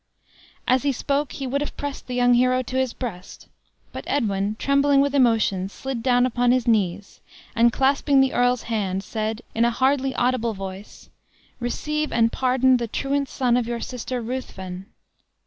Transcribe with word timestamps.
As 0.67 0.81
he 0.81 0.91
spoke, 0.91 1.33
he 1.33 1.45
would 1.45 1.61
have 1.61 1.77
pressed 1.77 2.07
the 2.07 2.15
young 2.15 2.33
hero 2.33 2.63
to 2.63 2.75
his 2.75 2.91
breast; 2.91 3.47
but 3.91 4.03
Edwin, 4.07 4.55
trembling 4.57 4.99
with 4.99 5.13
emotion, 5.13 5.69
slid 5.69 6.01
down 6.01 6.25
upon 6.25 6.51
his 6.51 6.67
knees, 6.67 7.21
and 7.55 7.71
clasping 7.71 8.19
the 8.19 8.33
earl's 8.33 8.63
hand, 8.63 9.03
said, 9.03 9.43
in 9.53 9.63
a 9.63 9.69
hardly 9.69 10.15
audible 10.15 10.55
voice, 10.55 11.11
"Receive 11.59 12.11
and 12.11 12.31
pardon 12.31 12.77
the 12.77 12.87
truant 12.87 13.29
son 13.29 13.55
of 13.55 13.67
your 13.67 13.79
sister 13.79 14.23
Ruthven!" 14.23 14.87